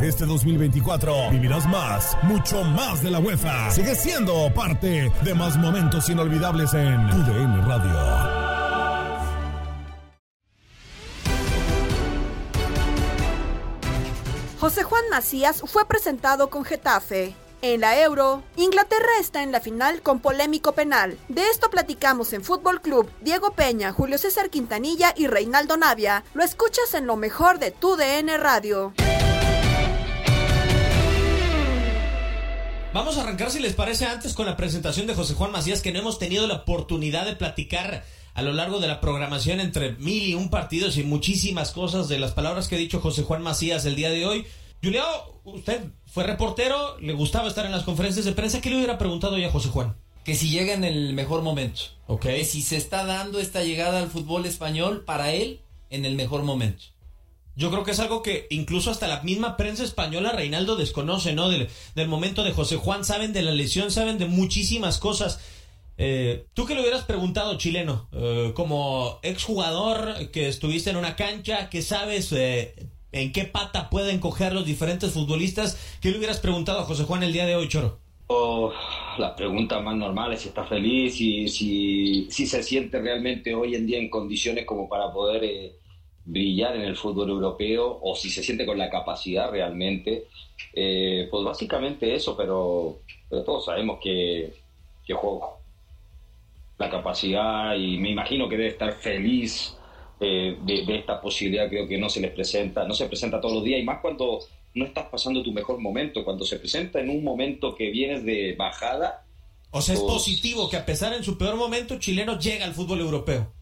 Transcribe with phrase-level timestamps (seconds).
[0.00, 3.68] Este 2024 vivirás más, mucho más de la UEFA.
[3.72, 8.48] Sigue siendo parte de más momentos inolvidables en tu DN Radio.
[14.60, 17.34] José Juan Macías fue presentado con Getafe.
[17.60, 21.18] En la Euro, Inglaterra está en la final con polémico penal.
[21.28, 23.10] De esto platicamos en Fútbol Club.
[23.20, 26.22] Diego Peña, Julio César Quintanilla y Reinaldo Navia.
[26.34, 28.94] Lo escuchas en lo mejor de tu Radio.
[32.94, 35.92] Vamos a arrancar, si les parece, antes con la presentación de José Juan Macías, que
[35.92, 40.22] no hemos tenido la oportunidad de platicar a lo largo de la programación entre mil
[40.22, 43.84] y un partidos y muchísimas cosas de las palabras que ha dicho José Juan Macías
[43.84, 44.46] el día de hoy.
[44.82, 45.04] Julio,
[45.44, 48.62] usted fue reportero, le gustaba estar en las conferencias de prensa.
[48.62, 49.94] ¿Qué le hubiera preguntado ya a José Juan?
[50.24, 51.82] Que si llega en el mejor momento.
[52.06, 52.22] Ok.
[52.22, 55.60] Que si se está dando esta llegada al fútbol español para él
[55.90, 56.84] en el mejor momento.
[57.58, 61.48] Yo creo que es algo que incluso hasta la misma prensa española, Reinaldo, desconoce, ¿no?
[61.48, 65.40] Del, del momento de José Juan, saben de la lesión, saben de muchísimas cosas.
[65.96, 68.08] Eh, ¿Tú qué le hubieras preguntado, chileno?
[68.12, 72.76] Eh, como exjugador que estuviste en una cancha, que sabes eh,
[73.10, 77.24] en qué pata pueden coger los diferentes futbolistas, ¿qué le hubieras preguntado a José Juan
[77.24, 77.98] el día de hoy, Choro?
[78.28, 78.72] Oh,
[79.18, 83.74] la pregunta más normal es si está feliz y si, si se siente realmente hoy
[83.74, 85.72] en día en condiciones como para poder eh,
[86.28, 90.26] brillar en el fútbol europeo o si se siente con la capacidad realmente.
[90.74, 94.52] Eh, pues básicamente eso, pero, pero todos sabemos que,
[95.06, 95.58] que juego
[96.78, 99.76] la capacidad y me imagino que debe estar feliz
[100.20, 103.54] eh, de, de, esta posibilidad, creo que no se les presenta, no se presenta todos
[103.54, 104.40] los días y más cuando
[104.74, 108.54] no estás pasando tu mejor momento, cuando se presenta en un momento que vienes de
[108.56, 109.24] bajada.
[109.70, 112.74] O sea, es pues, positivo que a pesar en su peor momento, chileno llega al
[112.74, 113.57] fútbol europeo.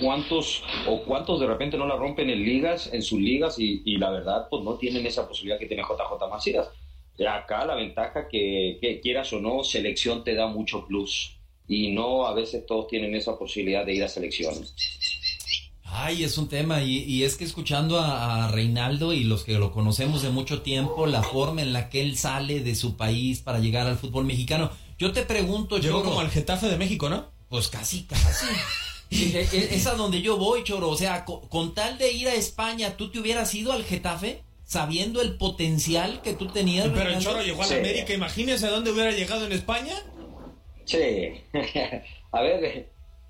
[0.00, 3.98] ¿Cuántos o cuántos de repente no la rompen en ligas, en sus ligas y, y
[3.98, 6.68] la verdad pues no tienen esa posibilidad que tiene JJ Macías?
[7.28, 11.36] Acá la ventaja que, que quieras o no, selección te da mucho plus
[11.68, 14.74] y no a veces todos tienen esa posibilidad de ir a selecciones.
[15.84, 19.54] Ay, es un tema y, y es que escuchando a, a, Reinaldo y los que
[19.54, 23.40] lo conocemos de mucho tiempo, la forma en la que él sale de su país
[23.40, 27.08] para llegar al fútbol mexicano, yo te pregunto, Llegó Choro, como al Getafe de México,
[27.08, 27.26] ¿no?
[27.48, 28.46] Pues casi, casi.
[29.10, 30.90] Es a donde yo voy, Choro.
[30.90, 34.42] O sea, con, con, tal de ir a España, ¿tú te hubieras ido al Getafe?
[34.64, 36.88] Sabiendo el potencial que tú tenías.
[36.88, 37.78] Pero el Choro llegó a la sí.
[37.78, 39.94] América, imagínese a dónde hubiera llegado en España.
[40.84, 40.98] Sí.
[42.32, 42.88] a ver,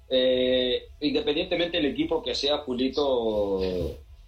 [0.09, 3.61] eh, independientemente del equipo que sea, Julito,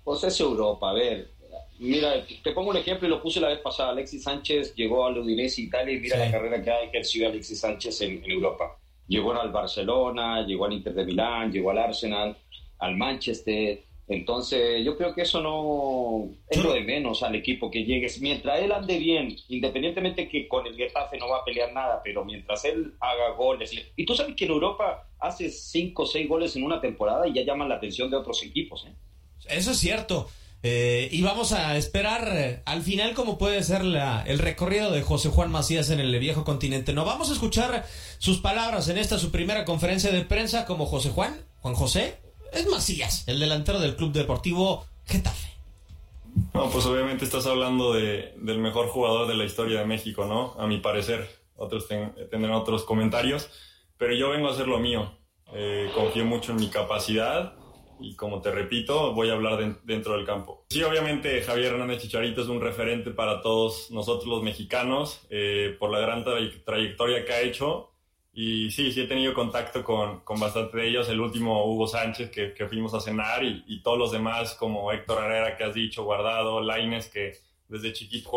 [0.03, 0.91] pues es Europa.
[0.91, 1.31] A ver,
[1.79, 3.91] mira, te pongo un ejemplo y lo puse la vez pasada.
[3.91, 6.23] Alexis Sánchez llegó al Udinese Italia y mira sí.
[6.23, 8.79] la carrera que ha ejercido Alexis Sánchez en, en, Europa.
[9.09, 12.37] Llegó al Barcelona, llegó al Inter de Milán, llegó al Arsenal,
[12.79, 13.83] al Manchester.
[14.07, 18.21] Entonces, yo creo que eso no es lo de menos al equipo que llegues.
[18.21, 22.25] Mientras él ande bien, independientemente que con el Getafe no va a pelear nada, pero
[22.25, 23.73] mientras él haga goles.
[23.97, 27.35] Y tú sabes que en Europa hace 5 o 6 goles en una temporada y
[27.35, 28.87] ya llaman la atención de otros equipos.
[28.87, 28.95] ¿eh?
[29.49, 30.29] Eso es cierto.
[30.63, 35.29] Eh, y vamos a esperar eh, al final cómo puede ser el recorrido de José
[35.29, 36.93] Juan Macías en el viejo continente.
[36.93, 37.87] No vamos a escuchar
[38.19, 42.19] sus palabras en esta su primera conferencia de prensa como José Juan, Juan José,
[42.53, 45.49] es Macías, el delantero del Club Deportivo Getafe.
[46.55, 50.55] No, pues obviamente estás hablando de, del mejor jugador de la historia de México, ¿no?
[50.61, 53.49] A mi parecer, otros tendrán otros comentarios,
[53.97, 55.19] pero yo vengo a hacer lo mío.
[55.55, 57.55] Eh, confío mucho en mi capacidad
[58.01, 60.65] y como te repito, voy a hablar dentro del campo.
[60.71, 65.91] Sí, obviamente Javier Hernández Chicharito es un referente para todos nosotros los mexicanos eh, por
[65.91, 67.91] la gran trayectoria que ha hecho
[68.41, 71.09] y sí, sí he tenido contacto con, con bastante de ellos.
[71.09, 74.93] El último, Hugo Sánchez, que, que fuimos a cenar, y, y, todos los demás, como
[74.93, 77.33] Héctor Herrera, que has dicho, Guardado, Laines, que
[77.67, 78.31] desde chiquito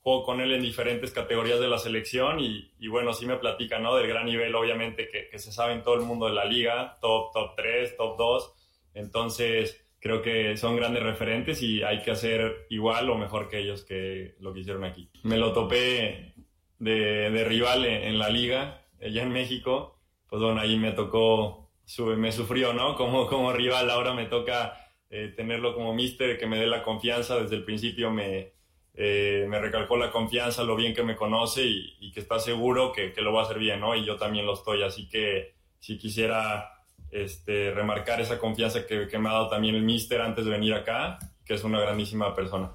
[0.00, 2.38] juego, con él en diferentes categorías de la selección.
[2.38, 3.96] Y, y, bueno, sí me platica, ¿no?
[3.96, 6.96] Del gran nivel, obviamente, que, que se sabe en todo el mundo de la liga,
[7.00, 8.52] top, top 3, top 2.
[8.96, 13.84] Entonces, creo que son grandes referentes y hay que hacer igual o mejor que ellos
[13.84, 15.10] que lo que hicieron aquí.
[15.22, 16.34] Me lo topé
[16.78, 21.70] de, de rival en, en la liga allá en México, pues bueno, ahí me tocó,
[22.16, 22.96] me sufrió, ¿no?
[22.96, 27.40] Como, como rival, ahora me toca eh, tenerlo como mister, que me dé la confianza,
[27.40, 28.52] desde el principio me,
[28.94, 33.12] eh, me recalcó la confianza, lo bien que me conoce y, que está seguro que,
[33.12, 33.94] que, lo va a hacer bien, ¿no?
[33.94, 36.75] Y yo también lo estoy, así que si quisiera
[37.10, 40.74] este, remarcar esa confianza que, que me ha dado también el mister antes de venir
[40.74, 42.72] acá, que es una grandísima persona.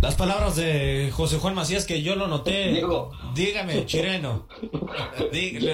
[0.00, 2.72] Las palabras de José Juan Macías que yo lo noté.
[2.72, 3.12] Diego.
[3.34, 4.48] Dígame, chireno.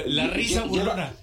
[0.06, 1.14] la risa burlona.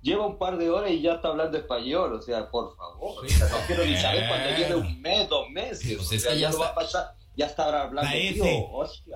[0.00, 3.22] Lleva un par de horas y ya está hablando español, o sea, por favor.
[3.22, 5.96] O sea, no quiero ni saber cuando lleve un mes, dos meses.
[5.98, 8.44] Pues o sea, ya, ya va a pasar ya está hablando tío,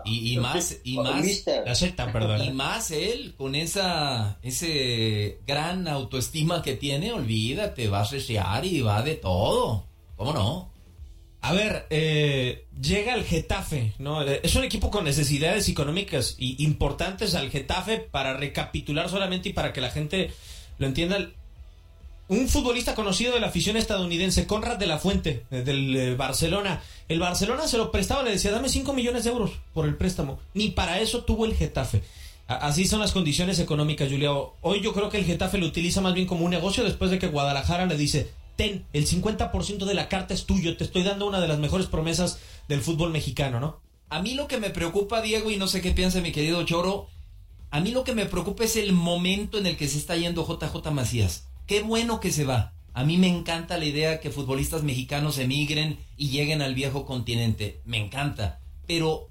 [0.04, 2.44] y, y, más y más acepta, perdón.
[2.44, 8.80] y más él con esa ese gran autoestima que tiene olvídate va a resear y
[8.80, 10.74] va de todo cómo no
[11.44, 14.22] a ver, eh, llega el Getafe, ¿no?
[14.22, 19.74] Es un equipo con necesidades económicas y importantes al Getafe para recapitular solamente y para
[19.74, 20.30] que la gente
[20.78, 21.18] lo entienda.
[22.26, 26.82] Un futbolista conocido de la afición estadounidense, Conrad de la Fuente, eh, del eh, Barcelona.
[27.06, 30.38] El Barcelona se lo prestaba, le decía, dame 5 millones de euros por el préstamo.
[30.54, 32.02] Ni para eso tuvo el Getafe.
[32.46, 34.54] Así son las condiciones económicas, Julio.
[34.62, 37.18] Hoy yo creo que el Getafe lo utiliza más bien como un negocio después de
[37.18, 41.26] que Guadalajara le dice, ten, el 50% de la carta es tuyo, te estoy dando
[41.26, 42.38] una de las mejores promesas
[42.68, 43.80] del fútbol mexicano, ¿no?
[44.08, 47.08] A mí lo que me preocupa, Diego, y no sé qué piensa mi querido Choro,
[47.70, 50.46] a mí lo que me preocupa es el momento en el que se está yendo
[50.46, 51.48] JJ Macías.
[51.66, 52.72] Qué bueno que se va.
[52.92, 57.80] A mí me encanta la idea que futbolistas mexicanos emigren y lleguen al viejo continente.
[57.84, 58.60] Me encanta.
[58.86, 59.28] Pero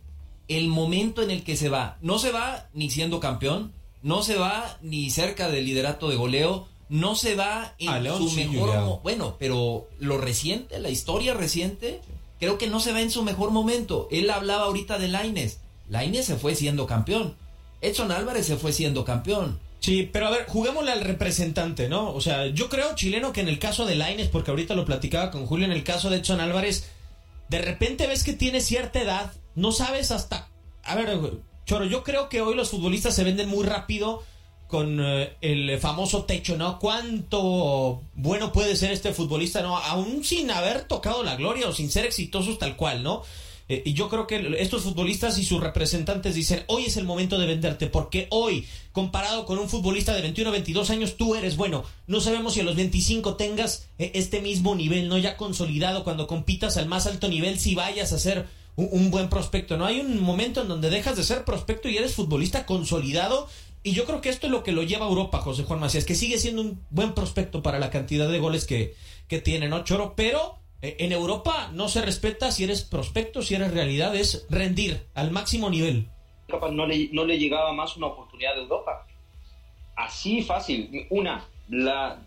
[0.47, 3.71] el momento en el que se va, no se va ni siendo campeón,
[4.01, 9.00] no se va ni cerca del liderato de goleo, no se va en su mejor
[9.01, 12.01] bueno, pero lo reciente, la historia reciente,
[12.39, 14.07] creo que no se va en su mejor momento.
[14.12, 15.62] Él hablaba ahorita de Laines.
[15.89, 17.35] Laines se fue siendo campeón.
[17.81, 19.59] Edson Álvarez se fue siendo campeón.
[19.83, 22.13] Sí, pero a ver, juguémosle al representante, ¿no?
[22.13, 25.30] O sea, yo creo, chileno, que en el caso de Laines, porque ahorita lo platicaba
[25.30, 26.89] con Julio, en el caso de Edson Álvarez,
[27.49, 30.47] de repente ves que tiene cierta edad, no sabes hasta...
[30.85, 31.19] A ver,
[31.66, 34.23] Choro, yo creo que hoy los futbolistas se venden muy rápido
[34.69, 36.80] con eh, el famoso techo, ¿no?
[36.80, 39.75] ¿Cuánto bueno puede ser este futbolista, ¿no?
[39.78, 43.23] Aún sin haber tocado la gloria o sin ser exitosos tal cual, ¿no?
[43.70, 47.40] Eh, y yo creo que estos futbolistas y sus representantes dicen, hoy es el momento
[47.40, 51.56] de venderte, porque hoy, comparado con un futbolista de 21 o 22 años, tú eres
[51.56, 51.84] bueno.
[52.08, 55.18] No sabemos si a los 25 tengas eh, este mismo nivel, ¿no?
[55.18, 59.78] Ya consolidado, cuando compitas al más alto nivel, si vayas a ser un, buen prospecto,
[59.78, 59.86] ¿no?
[59.86, 63.48] Hay un momento en donde dejas de ser prospecto y eres futbolista consolidado
[63.84, 66.06] y yo creo que esto es lo que lo lleva a Europa, José Juan Macías,
[66.06, 68.96] que sigue siendo un buen prospecto para la cantidad de goles que,
[69.28, 70.14] que tiene, ¿no, Choro?
[70.16, 75.31] Pero en Europa no se respeta si eres prospecto, si eres realidad, es rendir al
[75.31, 76.07] máximo nivel.
[76.71, 79.07] No le, no le llegaba más una oportunidad de Europa.
[79.95, 81.07] Así fácil.
[81.09, 82.19] Una, la,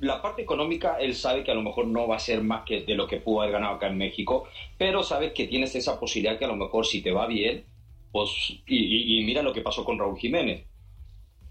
[0.00, 2.82] la parte económica, él sabe que a lo mejor no va a ser más que
[2.82, 6.38] de lo que pudo haber ganado acá en México, pero sabe que tienes esa posibilidad
[6.38, 7.64] que a lo mejor si te va bien,
[8.10, 8.30] pues,
[8.66, 10.66] y, y mira lo que pasó con Raúl Jiménez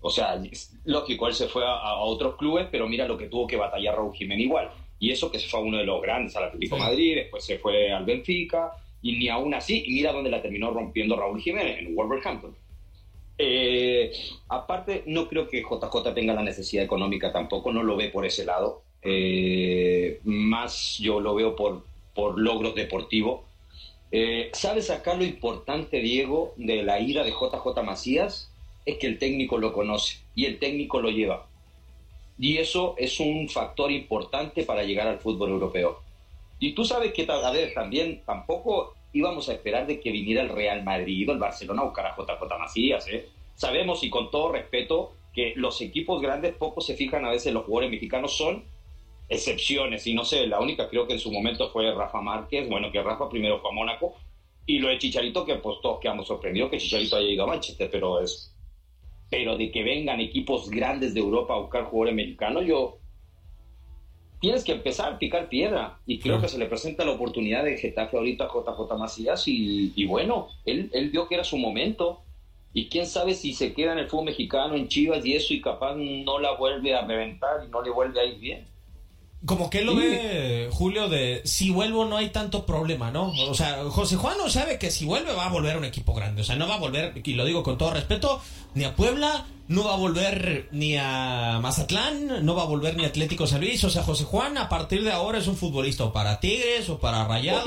[0.06, 0.38] o sea,
[0.84, 4.14] lógico, él se fue a, otros clubes, pero mira lo que tuvo que batallar Raúl
[4.14, 4.70] Jiménez igual.
[5.04, 7.60] Y eso que se fue a uno de los grandes, al Atlético Madrid, después se
[7.60, 11.80] fue al Benfica, y ni aún así, y mira dónde la terminó rompiendo Raúl Jiménez,
[11.80, 12.56] en Wolverhampton.
[13.38, 14.14] Eh,
[14.48, 18.46] aparte, no creo que JJ tenga la necesidad económica tampoco, no lo ve por ese
[18.46, 18.84] lado.
[19.02, 21.84] Eh, más yo lo veo por,
[22.16, 23.42] por logros deportivos.
[24.10, 28.54] Eh, ¿Sabes acá lo importante, Diego, de la ida de JJ Macías?
[28.86, 31.48] Es que el técnico lo conoce y el técnico lo lleva.
[32.38, 36.00] Y eso es un factor importante para llegar al fútbol europeo.
[36.60, 40.50] Y tú sabes que, a ver, también tampoco íbamos a esperar de que viniera el
[40.50, 43.08] Real Madrid o el Barcelona a buscar a JJ Macías.
[43.08, 43.30] ¿eh?
[43.56, 47.66] Sabemos y con todo respeto que los equipos grandes poco se fijan a veces los
[47.66, 48.64] jugadores mexicanos son
[49.30, 52.92] excepciones y no sé, la única creo que en su momento fue Rafa Márquez, bueno
[52.92, 54.16] que Rafa primero fue a Mónaco
[54.66, 57.90] y lo de Chicharito que pues todos quedamos sorprendidos que Chicharito haya ido a Manchester,
[57.92, 58.53] pero es
[59.34, 63.00] pero de que vengan equipos grandes de Europa a buscar jugadores mexicanos, yo
[64.40, 65.98] tienes que empezar a picar piedra.
[66.06, 70.06] Y creo que se le presenta la oportunidad de Getafe ahorita a JJ Macías y,
[70.06, 72.22] bueno, él, él vio que era su momento.
[72.74, 75.62] Y quién sabe si se queda en el fútbol mexicano, en Chivas y eso, y
[75.62, 78.68] capaz no la vuelve a reventar y no le vuelve a ir bien.
[79.46, 83.34] Como que él lo ve, Julio, de si vuelvo no hay tanto problema, ¿no?
[83.50, 86.14] O sea, José Juan no sabe que si vuelve va a volver a un equipo
[86.14, 86.44] grande.
[86.44, 88.42] O sea, no va a volver, y lo digo con todo respeto,
[88.74, 93.04] ni a Puebla, no va a volver ni a Mazatlán, no va a volver ni
[93.04, 93.84] a Atlético San Luis.
[93.84, 97.00] O sea, José Juan a partir de ahora es un futbolista o para Tigres o
[97.00, 97.66] para Rayados.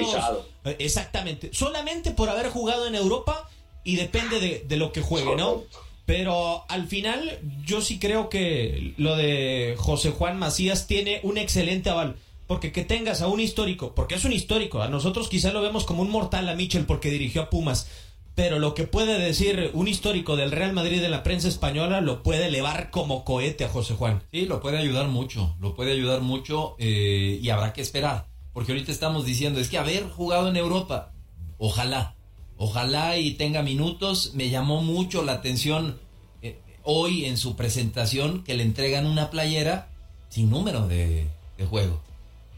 [0.79, 1.51] Exactamente.
[1.53, 3.51] Solamente por haber jugado en Europa
[3.85, 5.63] y depende de, de lo que juegue, ¿no?
[6.07, 11.91] Pero al final yo sí creo que lo de José Juan Macías tiene un excelente
[11.91, 12.17] aval.
[12.47, 15.85] Porque que tengas a un histórico, porque es un histórico, a nosotros quizá lo vemos
[15.85, 17.89] como un mortal a Michel porque dirigió a Pumas,
[18.37, 22.23] pero lo que puede decir un histórico del Real Madrid en la prensa española lo
[22.23, 24.23] puede elevar como cohete a José Juan.
[24.31, 28.73] Sí, lo puede ayudar mucho, lo puede ayudar mucho eh, y habrá que esperar, porque
[28.73, 31.15] ahorita estamos diciendo, es que haber jugado en Europa,
[31.59, 32.15] ojalá,
[32.59, 35.99] ojalá y tenga minutos, me llamó mucho la atención
[36.43, 39.89] eh, hoy en su presentación que le entregan una playera
[40.29, 42.01] sin número de, de juego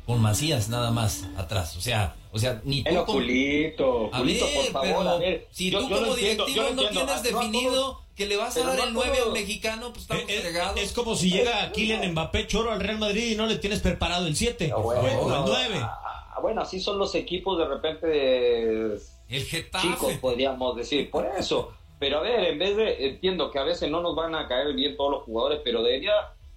[0.08, 1.76] con Macías nada más atrás.
[1.76, 2.96] O sea, o sea, ni tú.
[3.06, 5.46] Julito, por favor, a ver.
[5.50, 9.32] Si tú como directivo no tienes definido que le vas a dar el 9 al
[9.32, 10.80] mexicano, pues estamos es, fregados.
[10.80, 14.26] Es como si llega Kylian Mbappé Choro al Real Madrid y no le tienes preparado
[14.26, 15.86] el 7 o el 9.
[16.40, 18.94] Bueno, así son los equipos de repente.
[19.28, 19.88] El Getafe.
[19.88, 21.10] Chicos, podríamos decir.
[21.10, 21.72] Por eso.
[21.98, 23.08] Pero a ver, en vez de.
[23.08, 26.12] Entiendo que a veces no nos van a caer bien todos los jugadores, pero debería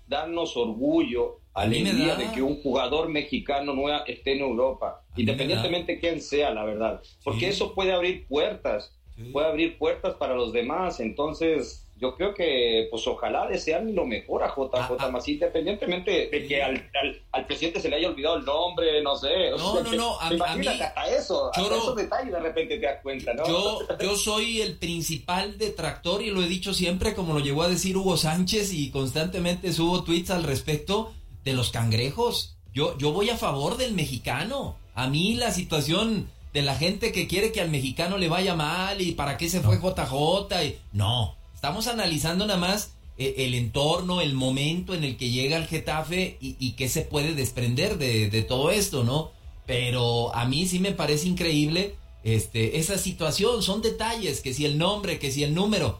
[0.07, 6.21] darnos orgullo alegría de que un jugador mexicano no esté en Europa, independientemente de quién
[6.21, 8.97] sea, la verdad, porque eso puede abrir puertas,
[9.31, 14.41] puede abrir puertas para los demás, entonces yo creo que pues ojalá desean lo mejor
[14.43, 15.09] a JJ ah, ah.
[15.09, 16.89] más independientemente de que al,
[17.31, 19.51] al, presidente se le haya olvidado el nombre, no sé.
[19.51, 23.35] No, no, no, a, mí, hasta eso, hasta esos detalles de repente te das cuenta,
[23.35, 23.47] ¿no?
[23.47, 27.69] Yo, yo soy el principal detractor y lo he dicho siempre, como lo llegó a
[27.69, 32.57] decir Hugo Sánchez y constantemente subo tweets al respecto de los cangrejos.
[32.73, 34.75] Yo, yo voy a favor del mexicano.
[34.95, 39.01] A mí la situación de la gente que quiere que al mexicano le vaya mal
[39.01, 40.63] y para qué se fue JJ.
[40.65, 40.77] Y...
[40.93, 45.67] No, estamos analizando nada más eh, el entorno, el momento en el que llega el
[45.67, 49.29] Getafe y, y qué se puede desprender de, de, todo esto, ¿no?
[49.67, 53.61] Pero a mí sí me parece increíble este, esa situación.
[53.61, 55.99] Son detalles, que si el nombre, que si el número.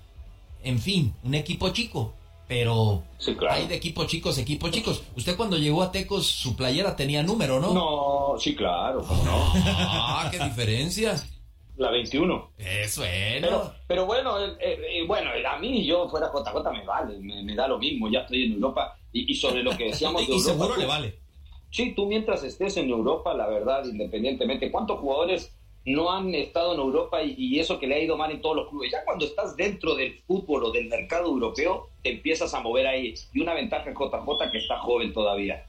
[0.64, 2.16] En fin, un equipo chico
[2.48, 3.04] pero
[3.50, 5.04] hay de equipos chicos, equipos chicos.
[5.16, 7.74] Usted cuando llegó a Tecos, su playera tenía número, ¿no?
[7.74, 9.54] No, sí, claro, ¿cómo no?
[9.56, 11.26] Ah, qué diferencias.
[11.78, 12.52] La 21.
[12.58, 13.42] Eso es.
[13.42, 17.68] Pero, pero bueno, eh, eh, bueno, a mí yo fuera JJ me vale, me, da
[17.68, 18.98] lo mismo, ya estoy en Europa.
[19.14, 21.20] Y, sobre lo que decíamos de y seguro le vale.
[21.70, 25.54] Sí, tú mientras estés en Europa, la verdad, independientemente, ¿cuántos jugadores
[25.86, 28.70] no han estado en Europa y, eso que le ha ido mal en todos los
[28.70, 28.92] clubes.
[28.92, 33.16] Ya cuando estás dentro del fútbol o del mercado europeo, te empiezas a mover ahí.
[33.34, 35.66] Y una ventaja en JJ que está joven todavía.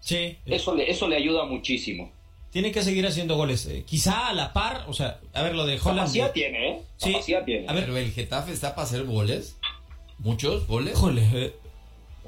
[0.00, 0.36] Sí.
[0.46, 2.12] Eso le, eso le ayuda muchísimo.
[2.50, 3.66] Tiene que seguir haciendo goles.
[3.66, 5.98] Eh, quizá a la par, o sea, a ver, lo de Holland.
[5.98, 6.82] Capacidad tiene, ¿eh?
[6.96, 7.14] Sí.
[7.44, 7.68] tiene.
[7.68, 9.56] A ver, pero el Getafe está para hacer goles.
[10.18, 10.94] ¿Muchos goles?
[10.94, 11.28] Híjole.
[11.32, 11.54] Eh.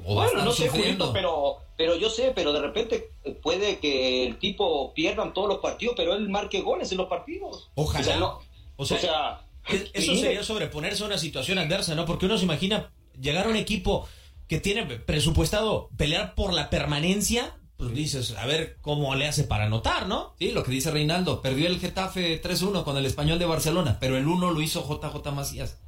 [0.05, 0.69] bueno, no sé,
[1.11, 3.09] pero pero yo sé, pero de repente
[3.41, 7.71] puede que el tipo pierdan todos los partidos, pero él marque goles en los partidos.
[7.73, 8.37] Ojalá.
[8.75, 12.05] O sea, eso sería sobreponerse a una situación adversa, ¿no?
[12.05, 14.07] Porque uno se imagina llegar a un equipo
[14.47, 19.65] que tiene presupuestado pelear por la permanencia, pues dices, a ver cómo le hace para
[19.65, 20.35] anotar, ¿no?
[20.37, 24.17] Sí, lo que dice Reinaldo, perdió el Getafe 3-1 con el Español de Barcelona, pero
[24.17, 25.79] el 1 lo hizo JJ Macías.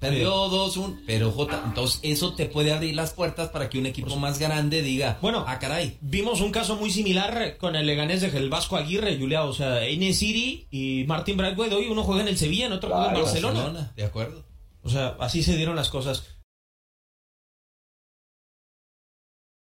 [0.00, 4.16] Perdió 2-1, pero J, entonces eso te puede abrir las puertas para que un equipo
[4.16, 5.98] más grande diga, bueno, ah, caray.
[6.00, 9.86] Vimos un caso muy similar con el Leganés de el Vasco Aguirre, Julia, o sea,
[9.86, 13.22] Ine Siri y Martín Bradway, hoy uno juega en el Sevilla, en otro juega en
[13.22, 13.92] Barcelona.
[13.94, 14.46] De acuerdo.
[14.82, 16.33] O sea, así se dieron las cosas.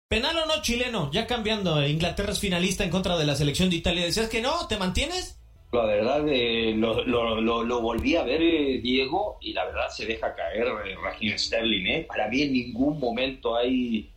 [0.09, 3.77] Penal o no chileno, ya cambiando, Inglaterra es finalista en contra de la selección de
[3.77, 4.07] Italia.
[4.07, 4.67] ¿Decías que no?
[4.67, 5.39] ¿Te mantienes?
[5.71, 10.35] La verdad, eh, lo, lo, volví a ver, eh, Diego, y la verdad se deja
[10.35, 11.87] caer eh, Raheem Sterling.
[11.89, 12.07] ¿eh?
[12.09, 14.11] Para mí en ningún momento hay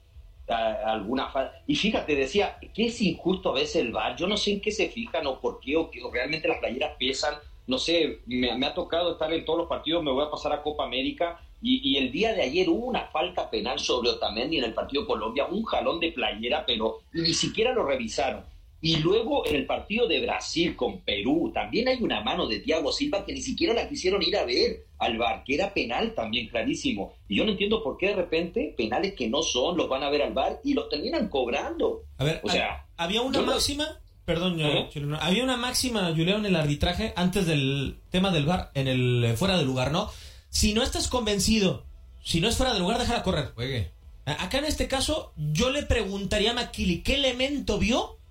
[0.48, 1.62] alguna falta.
[1.67, 4.15] Y fíjate, decía, que es injusto a veces el VAR.
[4.15, 6.93] Yo no sé en qué se fijan o por qué, o, que, realmente las playeras
[6.98, 7.36] pesan.
[7.67, 10.62] No sé, me, ha tocado estar en todos los partidos, me voy a pasar a
[10.62, 11.41] Copa América.
[11.62, 15.06] Y, y el día de ayer hubo una falta penal sobre Otamendi en el partido
[15.06, 18.44] Colombia, un jalón de playera, pero ni siquiera lo revisaron.
[18.84, 22.91] Y luego en el partido de Brasil con Perú también hay una mano de Thiago
[22.91, 26.48] Silva que ni siquiera la quisieron ir a ver al bar, que era penal también
[26.48, 27.13] clarísimo.
[27.27, 30.10] Y yo no entiendo por qué de repente penales que no son los van a
[30.10, 32.06] ver al bar y los terminan cobrando.
[32.18, 34.89] A ver, o sea, había una máxima, perdón, ¿Eh?
[35.20, 39.38] había una máxima, Julián, en el arbitraje antes del tema del bar, en el eh,
[39.38, 40.10] fuera de lugar, ¿no?
[40.51, 41.88] Si no estás convencido,
[42.24, 43.53] si no es fuera de lugar, déjala correr.
[43.55, 43.91] Juegue.
[44.25, 48.22] Acá en este caso, yo le preguntaría a Maquili, ¿qué elemento vio?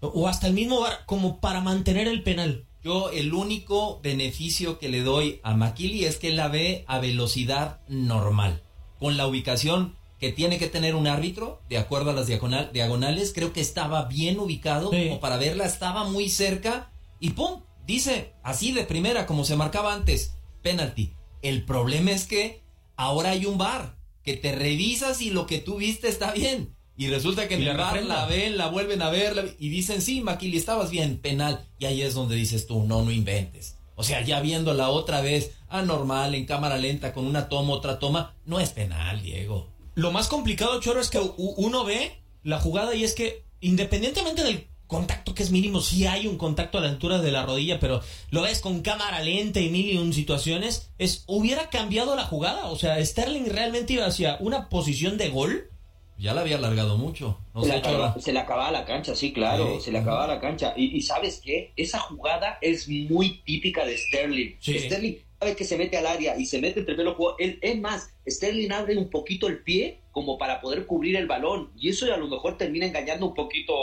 [0.00, 2.66] o hasta el mismo bar como para mantener el penal.
[2.82, 7.80] Yo el único beneficio que le doy a Makili es que la ve a velocidad
[7.88, 8.62] normal,
[8.98, 13.32] con la ubicación que tiene que tener un árbitro, de acuerdo a las diagonal, diagonales,
[13.32, 15.08] creo que estaba bien ubicado sí.
[15.08, 17.62] como para verla, estaba muy cerca y ¡pum!
[17.86, 21.14] Dice, así de primera, como se marcaba antes, penalti.
[21.42, 22.62] El problema es que
[22.96, 26.74] ahora hay un bar que te revisas y lo que tú viste está bien.
[26.96, 30.20] Y resulta que en el bar la ven, la vuelven a ver y dicen, sí,
[30.20, 31.64] Maquili, estabas bien, penal.
[31.78, 33.76] Y ahí es donde dices tú, no, no inventes.
[33.94, 38.34] O sea, ya viéndola otra vez, anormal, en cámara lenta, con una toma, otra toma,
[38.46, 39.68] no es penal, Diego.
[39.94, 44.66] Lo más complicado, Choro, es que uno ve la jugada y es que, independientemente del
[44.88, 48.00] contacto que es mínimo, sí hay un contacto a la altura de la rodilla, pero
[48.30, 52.66] lo ves con cámara lenta y mil y un situaciones, es, ¿hubiera cambiado la jugada?
[52.66, 55.70] O sea, Sterling realmente iba hacia una posición de gol
[56.18, 57.38] ya la había alargado mucho.
[57.54, 59.84] No se, le acaba, se, le acababa la cancha, sí, claro, sí.
[59.84, 60.74] se le acababa la cancha.
[60.76, 61.72] Y, y, ¿sabes qué?
[61.76, 64.56] Esa jugada es muy típica de Sterling.
[64.58, 64.80] Sí.
[64.80, 67.58] Sterling sabe que se mete al área y se mete entre los jugadores.
[67.60, 71.70] Es más, Sterling abre un poquito el pie como para poder cubrir el balón.
[71.76, 73.74] Y eso a lo mejor termina engañando un poquito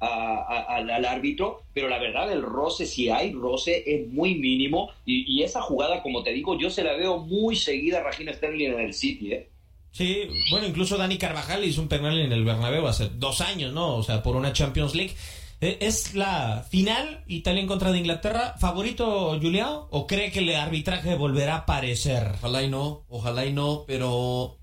[0.00, 4.34] a, a, al, al, árbitro, pero la verdad el roce, si hay roce, es muy
[4.36, 4.90] mínimo.
[5.04, 8.32] Y, y, esa jugada, como te digo, yo se la veo muy seguida a Regina
[8.32, 9.48] Sterling en el City, ¿eh?
[9.90, 13.96] Sí, bueno, incluso Dani Carvajal hizo un penal en el Bernabéu hace dos años, ¿no?
[13.96, 15.14] O sea, por una Champions League.
[15.60, 18.54] ¿Es la final Italia en contra de Inglaterra?
[18.60, 19.86] ¿Favorito Julián?
[19.90, 22.30] ¿O cree que el arbitraje volverá a aparecer?
[22.38, 24.56] Ojalá y no, ojalá y no, pero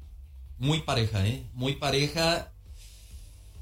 [0.58, 1.44] muy pareja, ¿eh?
[1.54, 2.54] Muy pareja.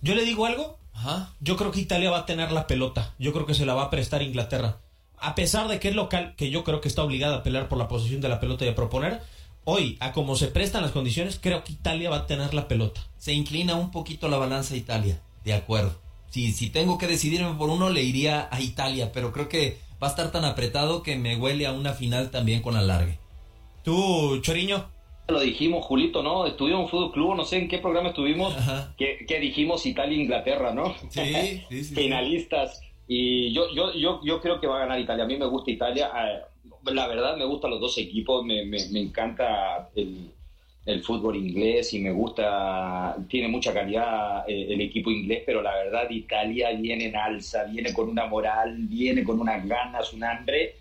[0.03, 0.77] Yo le digo algo.
[0.93, 1.33] Ajá.
[1.39, 3.13] Yo creo que Italia va a tener la pelota.
[3.19, 4.77] Yo creo que se la va a prestar Inglaterra.
[5.17, 7.77] A pesar de que es local, que yo creo que está obligada a pelear por
[7.77, 9.21] la posición de la pelota y a proponer,
[9.63, 13.01] hoy, a como se prestan las condiciones, creo que Italia va a tener la pelota.
[13.17, 15.95] Se inclina un poquito la balanza a Italia, de acuerdo.
[16.29, 20.07] Si, si tengo que decidirme por uno, le iría a Italia, pero creo que va
[20.07, 23.19] a estar tan apretado que me huele a una final también con alargue.
[23.83, 24.92] ¿Tú, Choriño?
[25.27, 26.45] Lo dijimos, Julito, ¿no?
[26.45, 28.53] Estuvimos en Fútbol Club, no sé en qué programa estuvimos,
[28.97, 30.93] que, que, dijimos Italia-Inglaterra, e ¿no?
[31.09, 31.95] Sí, sí, sí.
[31.95, 32.81] Finalistas.
[33.07, 35.23] Y yo, yo, yo, yo creo que va a ganar Italia.
[35.23, 36.11] A mí me gusta Italia.
[36.85, 38.43] La verdad, me gustan los dos equipos.
[38.43, 40.29] Me, me, me encanta el,
[40.85, 43.15] el, fútbol inglés y me gusta.
[43.29, 47.93] Tiene mucha calidad el, el, equipo inglés, pero la verdad, Italia viene en alza, viene
[47.93, 50.75] con una moral, viene con unas ganas, un hambre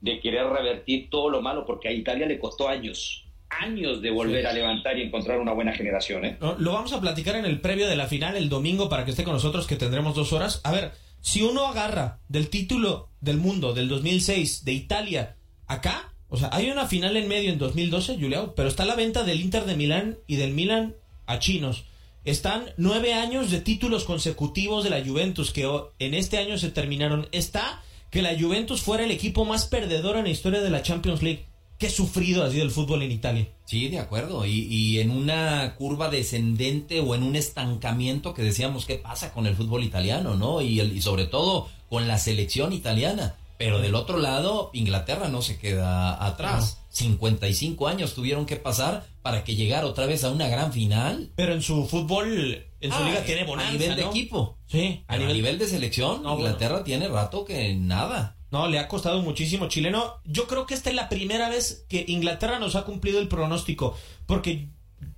[0.00, 4.42] de querer revertir todo lo malo, porque a Italia le costó años años de volver
[4.42, 4.46] sí.
[4.46, 6.24] a levantar y encontrar una buena generación.
[6.24, 6.38] ¿eh?
[6.58, 9.24] Lo vamos a platicar en el previo de la final el domingo para que esté
[9.24, 10.60] con nosotros, que tendremos dos horas.
[10.64, 16.36] A ver, si uno agarra del título del mundo del 2006 de Italia acá, o
[16.36, 19.64] sea, hay una final en medio en 2012, Julián, pero está la venta del Inter
[19.64, 20.94] de Milán y del Milan
[21.26, 21.84] a chinos.
[22.24, 25.66] Están nueve años de títulos consecutivos de la Juventus que
[25.98, 27.28] en este año se terminaron.
[27.32, 31.22] Está que la Juventus fuera el equipo más perdedor en la historia de la Champions
[31.22, 31.46] League.
[31.78, 33.48] Qué sufrido ha sido el fútbol en Italia.
[33.64, 34.44] Sí, de acuerdo.
[34.44, 39.46] Y, y, en una curva descendente o en un estancamiento que decíamos qué pasa con
[39.46, 40.60] el fútbol italiano, ¿no?
[40.60, 43.36] Y, el, y sobre todo con la selección italiana.
[43.58, 46.78] Pero del otro lado, Inglaterra no se queda atrás.
[46.80, 46.88] No.
[46.90, 51.30] 55 años tuvieron que pasar para que llegara otra vez a una gran final.
[51.36, 54.10] Pero en su fútbol, en su ah, liga tiene bonanza, A nivel de ¿no?
[54.10, 54.58] equipo.
[54.66, 55.04] Sí.
[55.06, 55.30] A, nivel...
[55.30, 55.58] a nivel...
[55.58, 56.84] de selección, no, Inglaterra bueno.
[56.84, 58.36] tiene rato que nada.
[58.50, 60.20] No, le ha costado muchísimo chileno.
[60.24, 63.96] Yo creo que esta es la primera vez que Inglaterra nos ha cumplido el pronóstico.
[64.26, 64.68] Porque,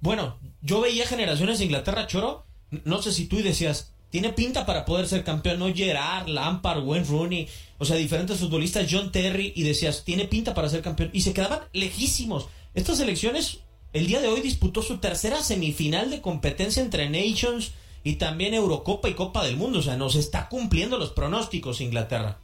[0.01, 2.47] bueno, yo veía generaciones de Inglaterra, Choro.
[2.85, 5.61] No sé si tú decías, tiene pinta para poder ser campeón.
[5.61, 7.49] No Gerard, Lampard, Wayne Rooney.
[7.79, 9.53] O sea, diferentes futbolistas, John Terry.
[9.55, 11.11] Y decías, tiene pinta para ser campeón.
[11.13, 12.49] Y se quedaban lejísimos.
[12.75, 13.61] Estas selecciones,
[13.93, 19.09] el día de hoy disputó su tercera semifinal de competencia entre Nations y también Eurocopa
[19.09, 19.79] y Copa del Mundo.
[19.79, 22.39] O sea, nos está cumpliendo los pronósticos Inglaterra.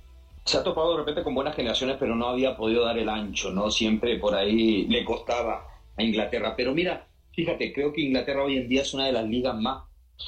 [0.47, 3.51] Se ha topado de repente con buenas generaciones, pero no había podido dar el ancho,
[3.51, 3.71] ¿no?
[3.71, 6.55] Siempre por ahí le costaba a Inglaterra.
[6.57, 9.83] Pero mira, fíjate, creo que Inglaterra hoy en día es una de las ligas más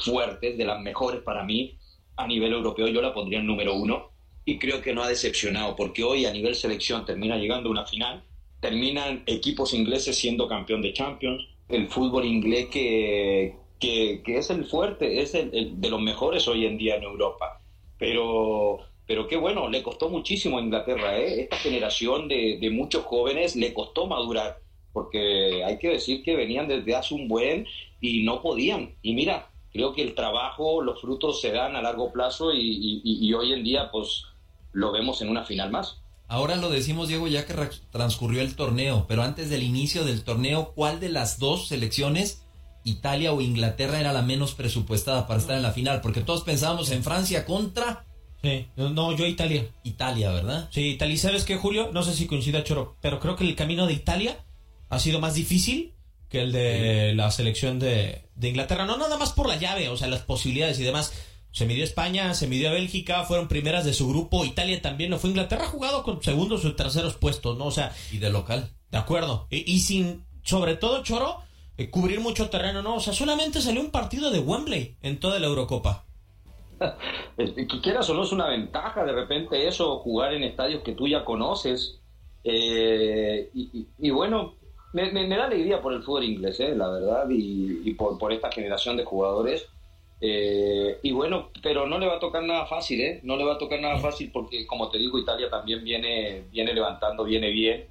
[0.04, 1.78] fuertes, de las mejores para mí
[2.16, 2.88] a nivel europeo.
[2.88, 4.10] Yo la pondría en número uno
[4.44, 7.86] y creo que no ha decepcionado, porque hoy a nivel selección termina llegando a una
[7.86, 8.24] final,
[8.60, 15.20] terminan equipos ingleses siendo campeón de Champions, el fútbol inglés que, que, es el fuerte,
[15.20, 17.60] es el, de los mejores hoy en día en Europa.
[17.98, 18.78] Pero,
[19.08, 21.40] pero qué bueno, le costó muchísimo a Inglaterra, ¿eh?
[21.40, 24.58] esta generación de, muchos jóvenes le costó madurar,
[24.92, 27.66] porque hay que decir que venían desde hace un buen
[28.02, 28.94] y no podían.
[29.00, 33.32] Y mira, creo que el trabajo, los frutos se dan a largo plazo y, y,
[33.32, 34.24] hoy en día pues
[34.72, 36.02] lo vemos en una final más.
[36.26, 37.54] Ahora lo decimos, Diego, ya que
[37.90, 42.46] transcurrió el torneo, pero antes del inicio del torneo, ¿cuál de las dos selecciones
[42.84, 46.90] Italia o Inglaterra era la menos presupuestada para estar en la final, porque todos pensábamos
[46.90, 48.04] en Francia contra...
[48.42, 49.66] Sí, no, yo Italia.
[49.82, 50.68] Italia, ¿verdad?
[50.72, 51.16] Sí, Italia.
[51.16, 51.90] ¿Sabes qué, Julio?
[51.92, 54.38] No sé si coincida Choro, pero creo que el camino de Italia
[54.88, 55.92] ha sido más difícil
[56.28, 58.86] que el de la selección de, Inglaterra.
[58.86, 61.12] No nada más por la llave, o sea, las posibilidades y demás.
[61.50, 64.44] Se midió España, se midió a Bélgica, fueron primeras de su grupo.
[64.44, 65.30] Italia también no fue.
[65.30, 67.66] Inglaterra ha jugado con segundos o terceros puestos, ¿no?
[67.66, 67.94] O sea.
[68.12, 68.70] Y de local.
[68.90, 69.48] De acuerdo.
[69.50, 71.42] y sin, sobre todo, Choro,
[71.78, 75.38] eh, cubrir mucho terreno, no, o sea, solamente salió un partido de Wembley en toda
[75.38, 76.06] la Eurocopa.
[77.36, 81.06] Que quieras o no es una ventaja de repente eso, jugar en estadios que tú
[81.08, 82.00] ya conoces.
[82.44, 84.54] Eh, y, bueno,
[84.92, 89.04] me, da alegría por el fútbol inglés, eh, la verdad, y, por, esta generación de
[89.04, 89.68] jugadores.
[90.20, 93.20] y bueno, pero no le va a tocar nada fácil, ¿eh?
[93.22, 96.72] No le va a tocar nada fácil porque, como te digo, Italia también viene, viene
[96.72, 97.86] levantando, viene bien.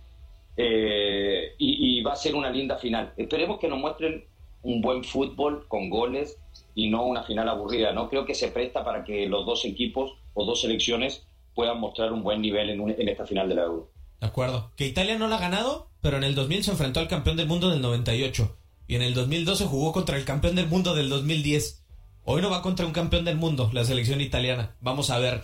[0.59, 3.13] Eh, y, va a ser una linda final.
[3.15, 4.25] Esperemos que nos muestren
[4.67, 6.37] un buen fútbol con goles
[6.75, 7.93] y no una final aburrida.
[7.93, 11.23] No creo que se presta para que los dos equipos o dos selecciones
[11.55, 13.89] puedan mostrar un buen nivel en, en esta final de la Euro.
[14.19, 14.71] De acuerdo.
[14.75, 17.47] Que Italia no la ha ganado, pero en el 2000 se enfrentó al campeón del
[17.47, 21.85] mundo del 98 y en el 2012 jugó contra el campeón del mundo del 2010.
[22.25, 24.75] Hoy no va contra un campeón del mundo, la selección italiana.
[24.81, 25.43] Vamos a ver.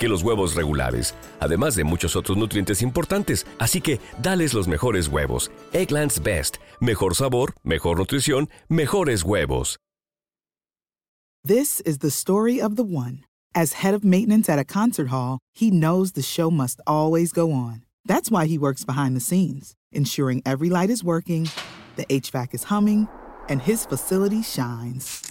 [0.01, 3.45] que los huevos regulares, además de muchos otros nutrientes importantes.
[3.59, 5.51] Así que, dales los mejores huevos.
[5.73, 9.77] Eggland's Best, mejor sabor, mejor nutrición, mejores huevos.
[11.43, 13.25] This is the story of the one.
[13.53, 17.51] As head of maintenance at a concert hall, he knows the show must always go
[17.51, 17.83] on.
[18.05, 21.49] That's why he works behind the scenes, ensuring every light is working,
[21.95, 23.07] the HVAC is humming,
[23.49, 25.30] and his facility shines.